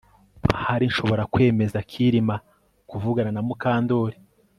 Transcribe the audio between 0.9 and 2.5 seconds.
nshobora kwemeza Kirima